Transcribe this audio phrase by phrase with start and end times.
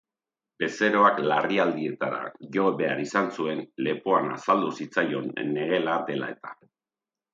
[0.61, 2.21] Bezeroak larrialdietara
[2.57, 6.57] jo behar izan zuen, lepoan azaldu zitzaion negela dela eta.